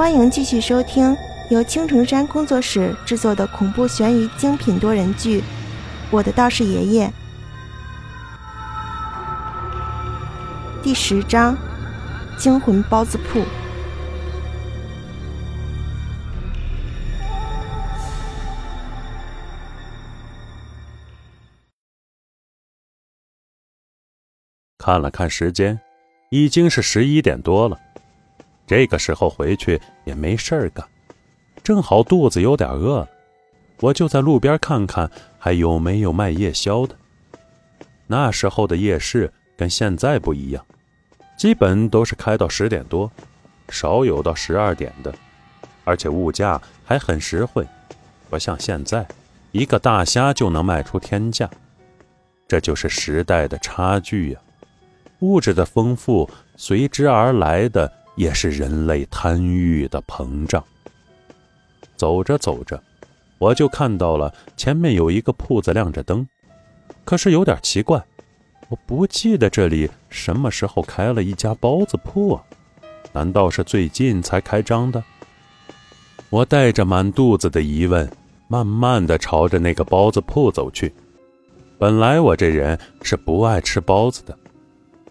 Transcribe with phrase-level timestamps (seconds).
[0.00, 1.14] 欢迎继续收听
[1.50, 5.40] 由青城山工作室制作的恐怖悬疑精品多人剧
[6.10, 7.06] 《我的道士爷爷》
[10.82, 11.54] 第十章
[12.38, 13.40] 《惊魂包子铺》。
[24.78, 25.78] 看了看时间，
[26.30, 27.76] 已经是十一点多了。
[28.70, 30.86] 这个时候回去也没事儿干，
[31.60, 33.08] 正好肚子有点饿了，
[33.80, 35.10] 我就在路边看看
[35.40, 36.94] 还有没有卖夜宵的。
[38.06, 40.64] 那时候的夜市跟现在不一样，
[41.36, 43.10] 基本都是开到十点多，
[43.70, 45.12] 少有到十二点的，
[45.82, 47.66] 而且物价还很实惠，
[48.28, 49.04] 不像现在，
[49.50, 51.50] 一个大虾就能卖出天价。
[52.46, 54.38] 这就是时代的差距呀，
[55.18, 57.92] 物质的丰富随之而来的。
[58.20, 60.62] 也是人类贪欲的膨胀。
[61.96, 62.78] 走着走着，
[63.38, 66.28] 我就看到了前面有一个铺子亮着灯，
[67.06, 68.04] 可是有点奇怪，
[68.68, 72.44] 我不记得这里什么时候开了一家包子铺啊？
[73.12, 75.02] 难道是最近才开张的？
[76.28, 78.06] 我带着满肚子的疑问，
[78.48, 80.92] 慢慢的朝着那个包子铺走去。
[81.78, 84.38] 本来我这人是不爱吃包子的，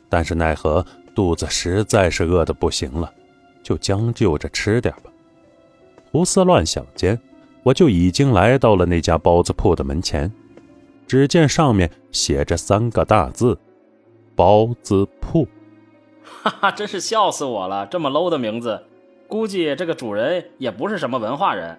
[0.08, 0.86] 但是奈何。
[1.20, 3.14] 肚子实在是饿得不行了，
[3.62, 5.12] 就将就着吃点吧。
[6.10, 7.20] 胡思乱想间，
[7.62, 10.32] 我就已经来到了那家包子铺的门前。
[11.06, 13.60] 只见上面写着三个大字
[14.34, 15.46] ：“包子铺。”
[16.24, 17.86] 哈哈，真是笑死我了！
[17.88, 18.82] 这么 low 的名字，
[19.28, 21.78] 估计这个主人也不是什么文化人。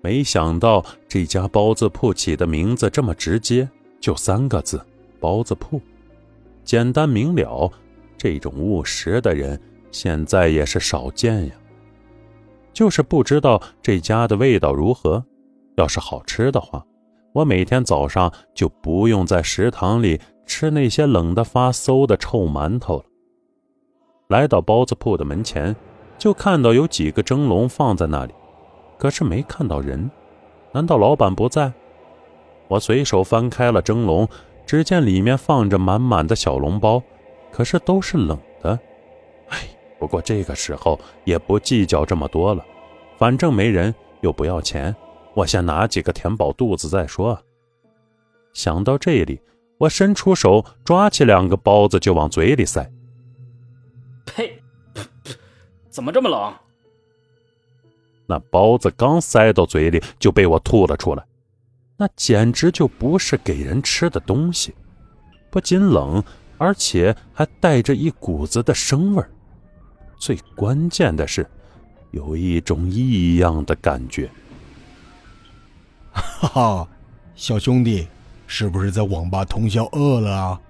[0.00, 3.68] 没想到这家包子铺起的名字这么直接，
[4.00, 4.80] 就三个字
[5.18, 5.80] ：“包子铺”，
[6.62, 7.72] 简单明了。
[8.22, 11.54] 这种务实的人现在也是少见呀。
[12.72, 15.24] 就是不知道这家的味道如何。
[15.74, 16.86] 要是好吃的话，
[17.32, 23.04] 我每天早上就不用在食堂里吃那些冷的发馊的臭馒头了。
[24.28, 25.74] 来到包子铺的门前，
[26.16, 28.32] 就看到有几个蒸笼放在那里，
[28.98, 30.08] 可是没看到人。
[30.70, 31.72] 难道老板不在？
[32.68, 34.28] 我随手翻开了蒸笼，
[34.64, 37.02] 只见里面放着满满的小笼包。
[37.52, 38.78] 可是都是冷的，
[39.50, 39.58] 哎，
[39.98, 42.64] 不过这个时候也不计较这么多了，
[43.18, 44.96] 反正没人又不要钱，
[45.34, 47.38] 我先拿几个填饱肚子再说。
[48.54, 49.40] 想到这里，
[49.78, 52.90] 我伸出手抓起两个包子就往嘴里塞。
[54.24, 54.62] 呸！
[55.90, 56.54] 怎么这么冷？
[58.26, 61.22] 那包子刚塞到嘴里就被我吐了出来，
[61.98, 64.74] 那简直就不是给人吃的东西，
[65.50, 66.24] 不仅冷。
[66.62, 69.28] 而且还带着一股子的生味儿，
[70.16, 71.44] 最关键的是，
[72.12, 74.30] 有一种异样的感觉。
[76.14, 76.88] 哈哈，
[77.34, 78.06] 小兄弟，
[78.46, 80.60] 是不是在网吧通宵饿了啊？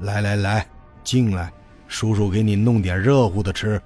[0.00, 0.66] 来来来，
[1.02, 1.50] 进来，
[1.88, 3.80] 叔叔给你弄点热乎的吃。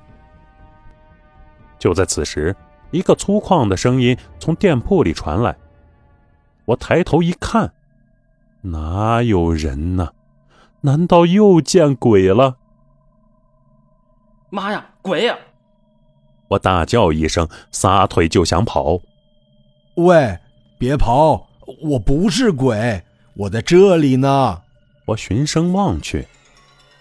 [1.78, 2.56] 就在此时，
[2.90, 5.56] 一个粗犷的声音从店铺里传来。
[6.64, 7.72] 我抬头一看，
[8.62, 10.10] 哪有人呢？
[10.82, 12.56] 难道又见鬼了？
[14.50, 15.36] 妈呀，鬼呀！
[16.48, 19.00] 我大叫一声，撒腿就想跑。
[19.96, 20.38] 喂，
[20.78, 21.48] 别跑！
[21.82, 23.02] 我不是鬼，
[23.34, 24.62] 我在这里呢。
[25.06, 26.26] 我循声望去，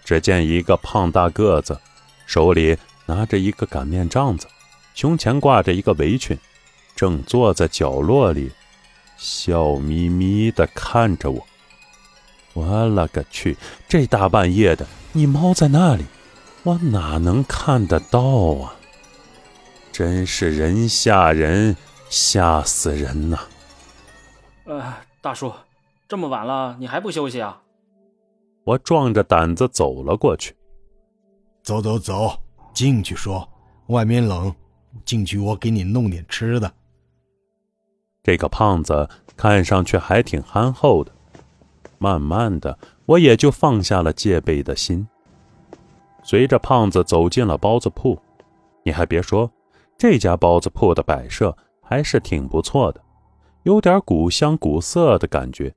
[0.04, 1.78] 只见一个胖大个子，
[2.26, 2.76] 手里
[3.06, 4.48] 拿着一个擀面杖子，
[4.94, 6.36] 胸前挂着一个围裙，
[6.96, 8.50] 正坐在角落里，
[9.16, 11.46] 笑眯眯的看着我。
[12.56, 13.54] 我勒个去！
[13.86, 16.06] 这大半夜的，你猫在那里，
[16.62, 18.74] 我哪能看得到啊？
[19.92, 21.76] 真是人吓人，
[22.08, 23.38] 吓死人呐！
[24.64, 25.52] 呃，大叔，
[26.08, 27.60] 这么晚了，你还不休息啊？
[28.64, 30.56] 我壮着胆子走了过去。
[31.62, 32.40] 走走走，
[32.72, 33.46] 进去说，
[33.88, 34.54] 外面冷，
[35.04, 36.72] 进去我给你弄点吃的。
[38.22, 41.12] 这个胖子看上去还挺憨厚的。
[42.06, 45.08] 慢慢的，我也就放下了戒备的心。
[46.22, 48.16] 随着胖子走进了包子铺，
[48.84, 49.50] 你还别说，
[49.98, 53.00] 这家包子铺的摆设还是挺不错的，
[53.64, 55.74] 有点古香古色的感觉。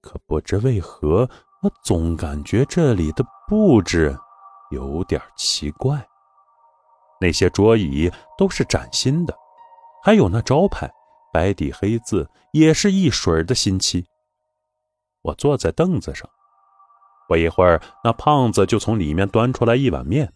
[0.00, 1.28] 可不知为何，
[1.60, 4.16] 我总感觉这里的布置
[4.70, 6.06] 有点奇怪。
[7.20, 8.08] 那些桌椅
[8.38, 9.34] 都是崭新的，
[10.04, 10.88] 还有那招牌，
[11.32, 14.06] 白底黑字，也是一水的新漆。
[15.26, 16.28] 我坐在凳子上，
[17.26, 20.32] 不一会儿，那胖子就从里面端出来一碗面。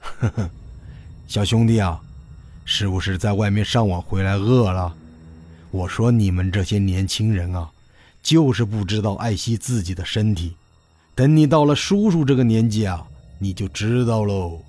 [0.00, 0.50] 呵呵，
[1.26, 1.98] 小兄弟啊，
[2.66, 4.94] 是不是在外面上网回来饿了？
[5.70, 7.70] 我说你们这些年轻人啊，
[8.22, 10.54] 就是不知道爱惜自己的身体。
[11.14, 13.06] 等你到了叔叔这个年纪啊，
[13.38, 14.60] 你就知道喽。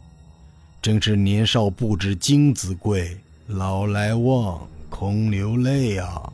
[0.81, 6.31] 真是年少不知金子贵，老来望空流泪啊！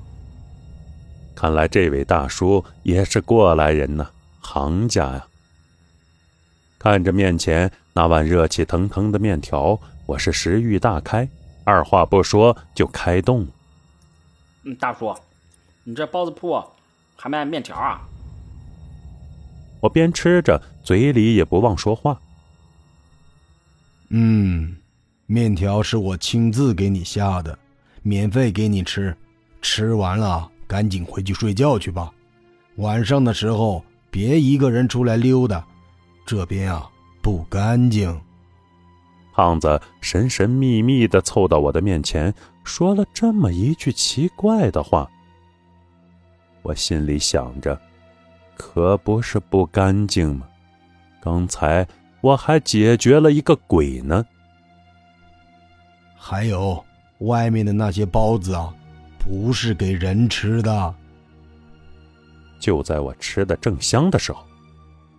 [1.37, 4.09] 看来这位大叔也是过来人呐，
[4.41, 5.27] 行家呀。
[6.79, 11.29] 看着面前那碗热气腾腾的面条，我是食欲大开，
[11.63, 13.47] 二话不说就开动了。
[14.63, 15.15] 嗯，大叔，
[15.83, 16.59] 你这包子铺
[17.15, 18.01] 还卖面条啊？
[19.79, 22.19] 我边吃着，嘴里也不忘说话。
[24.09, 24.75] 嗯，
[25.27, 27.59] 面条是我亲自给你下的，
[28.01, 29.15] 免费给你吃，
[29.61, 30.49] 吃完了。
[30.67, 32.11] 赶紧回去睡觉去吧，
[32.75, 35.65] 晚上的时候别一个人出来溜达，
[36.25, 36.89] 这边啊
[37.21, 38.19] 不干净。
[39.33, 42.33] 胖子神神秘秘的凑到我的面前，
[42.63, 45.09] 说了这么一句奇怪的话。
[46.63, 47.79] 我心里想着，
[48.57, 50.47] 可不是不干净吗？
[51.21, 51.87] 刚才
[52.19, 54.25] 我还解决了一个鬼呢。
[56.17, 56.83] 还有
[57.19, 58.73] 外面的那些包子啊。
[59.27, 60.95] 不是给人吃的。
[62.59, 64.43] 就在我吃的正香的时候，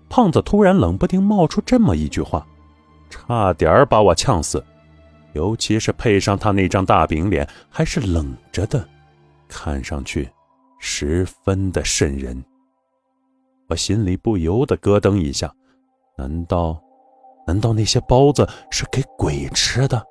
[0.09, 2.47] 胖子突然冷不丁冒出这么一句话，
[3.11, 4.65] 差点把我呛死。
[5.35, 8.89] 尤其是配上他那张大饼脸，还是冷着的，
[9.47, 10.29] 看上去
[10.81, 12.43] 十分的瘆人。
[13.69, 15.55] 我心里不由得咯噔一下，
[16.17, 16.83] 难道，
[17.47, 20.03] 难道那些包子是给鬼吃的？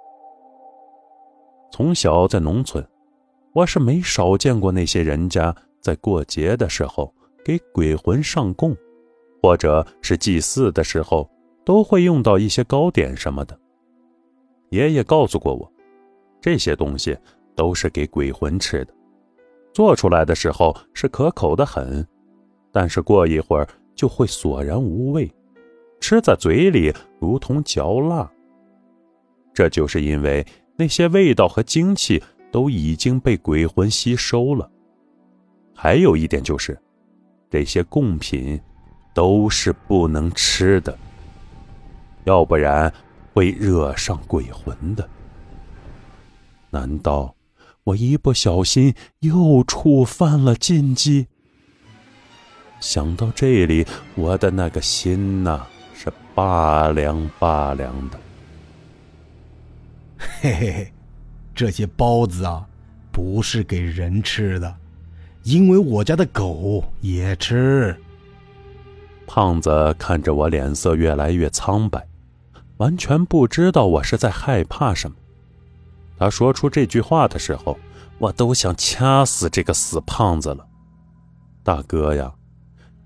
[1.71, 2.87] 从小在农村。
[3.57, 7.11] 我是没少见过那些人家在过节的时候
[7.43, 8.77] 给鬼魂上供，
[9.41, 11.27] 或者是祭祀的时候
[11.65, 13.59] 都会用到一些糕点什么的。
[14.69, 15.73] 爷爷告诉过我，
[16.39, 17.17] 这些东西
[17.55, 18.93] 都是给鬼魂吃的，
[19.73, 22.07] 做出来的时候是可口的很，
[22.71, 25.27] 但是过一会儿就会索然无味，
[25.99, 28.31] 吃在嘴里如同嚼蜡。
[29.51, 30.45] 这就是因为
[30.75, 32.21] 那些味道和精气。
[32.57, 34.67] 都已经被鬼魂吸收了。
[35.75, 36.75] 还有一点就是，
[37.51, 38.59] 这些贡品
[39.13, 40.97] 都是不能吃的，
[42.23, 42.91] 要不然
[43.31, 45.07] 会惹上鬼魂的。
[46.71, 47.35] 难道
[47.83, 51.27] 我一不小心又触犯了禁忌？
[52.79, 55.61] 想到这里，我的那个心呐，
[55.93, 58.19] 是拔凉拔凉的。
[60.17, 60.96] 嘿嘿嘿。
[61.57, 62.63] 这些包子啊，
[63.11, 64.75] 不是给人吃的，
[65.41, 67.99] 因为我家的狗也吃。
[69.25, 72.07] 胖子看着我脸色越来越苍白，
[72.77, 75.17] 完全不知道我是在害怕什么。
[76.19, 77.75] 他说出这句话的时候，
[78.19, 80.63] 我都想掐死这个死胖子了。
[81.63, 82.31] 大哥呀，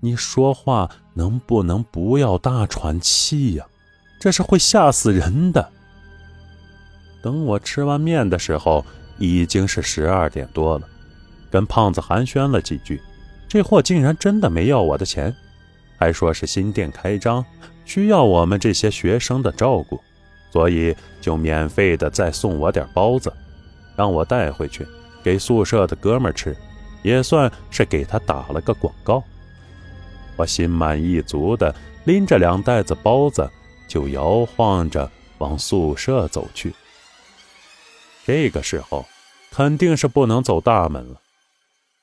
[0.00, 3.66] 你说话能不能不要大喘气呀？
[4.20, 5.72] 这是会吓死人的。
[7.22, 8.84] 等我吃完面的时候，
[9.18, 10.88] 已经是十二点多了。
[11.50, 13.00] 跟胖子寒暄了几句，
[13.46, 15.34] 这货竟然真的没要我的钱，
[15.98, 17.44] 还说是新店开张，
[17.84, 20.00] 需要我们这些学生的照顾，
[20.50, 23.32] 所以就免费的再送我点包子，
[23.94, 24.86] 让我带回去
[25.22, 26.56] 给宿舍的哥们吃，
[27.02, 29.22] 也算是给他打了个广告。
[30.36, 31.74] 我心满意足的
[32.04, 33.48] 拎着两袋子包子，
[33.86, 36.74] 就摇晃着往宿舍走去。
[38.24, 39.04] 这个时候，
[39.50, 41.20] 肯定是不能走大门了。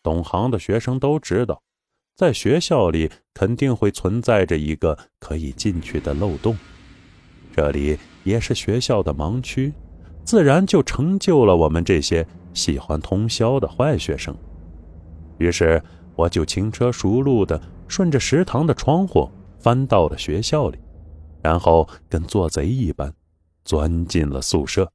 [0.04, 1.62] 懂行的学生都知道，
[2.16, 6.58] 在学校里肯定会存在着一个可以进去的漏洞，
[7.56, 9.74] 这里也是学校的盲区，
[10.24, 14.36] 自然就成就了我们这些喜欢通宵的坏学生。
[15.38, 15.82] 于是，
[16.16, 20.78] 我就轻车熟路的顺着食堂的窗户翻到了学校里，
[21.42, 23.14] 然后跟做贼一般，
[23.64, 24.92] 钻进了宿舍。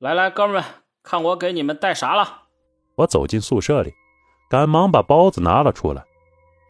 [0.00, 0.64] 来来，哥们，
[1.02, 2.44] 看我给你们带啥了！
[2.94, 3.92] 我走进宿舍里，
[4.48, 6.02] 赶忙把包子拿了出来。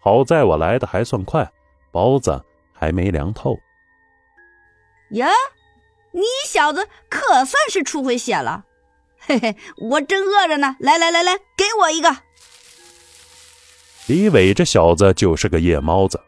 [0.03, 1.49] 好在我来的还算快，
[1.93, 2.45] 包子
[2.75, 3.57] 还没凉透。
[5.11, 5.29] 呀，
[6.11, 8.65] 你小子可算是出回血了！
[9.21, 10.75] 嘿嘿，我正饿着呢。
[10.81, 12.17] 来来来来，给我一个。
[14.09, 16.21] 李伟这小子就是个夜猫子，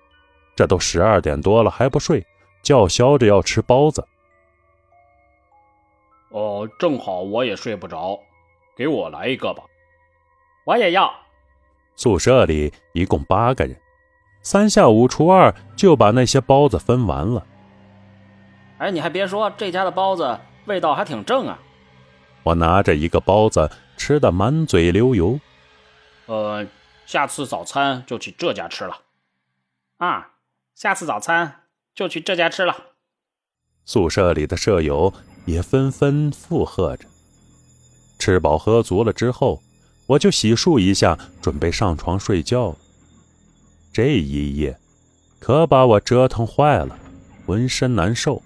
[0.54, 2.24] 这都十二点多了还不睡，
[2.62, 4.06] 叫嚣着要吃包子。
[6.32, 8.18] 哦，正好我也睡不着，
[8.74, 9.62] 给我来一个吧。
[10.64, 11.12] 我也要。
[11.94, 13.76] 宿舍里一共八个人，
[14.42, 17.46] 三下五除二就把那些包子分完了。
[18.78, 21.58] 哎，你还别说，这家的包子味道还挺正啊。
[22.42, 25.38] 我拿着一个包子，吃的满嘴流油。
[26.26, 26.66] 呃，
[27.04, 29.02] 下次早餐就去这家吃了。
[29.98, 30.30] 啊，
[30.74, 32.74] 下次早餐就去这家吃了。
[33.84, 35.12] 宿舍里的舍友
[35.44, 37.06] 也纷纷附和着。
[38.18, 39.62] 吃饱喝足了之后，
[40.06, 42.76] 我就洗漱一下，准备上床睡觉。
[43.92, 44.78] 这一夜
[45.38, 46.98] 可把我折腾坏了，
[47.46, 48.42] 浑身难受。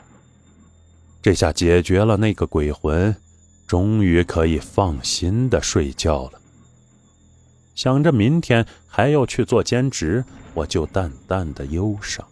[1.20, 3.14] 这下解决了那个鬼魂，
[3.66, 6.40] 终于可以放心的睡觉了。
[7.74, 10.24] 想着明天还要去做兼职，
[10.54, 12.26] 我就淡淡的忧伤。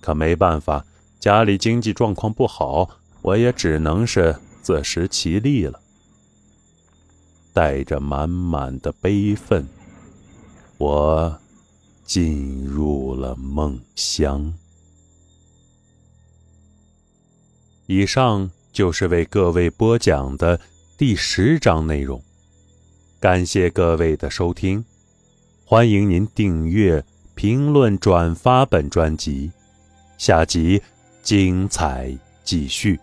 [0.00, 0.84] 可没办法。
[1.18, 2.88] 家里经济状况不好，
[3.22, 5.80] 我也只能是自食其力了。
[7.52, 9.66] 带着满满的悲愤，
[10.78, 11.38] 我
[12.04, 14.54] 进入了梦乡。
[17.86, 20.60] 以上就是为各位播讲的
[20.96, 22.22] 第十章内容，
[23.18, 24.84] 感谢各位的收听，
[25.64, 29.50] 欢迎您订阅、评论、转发本专辑，
[30.18, 30.82] 下集。
[31.22, 32.98] 精彩继续。